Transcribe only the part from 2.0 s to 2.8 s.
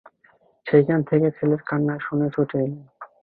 শুনে ছুটে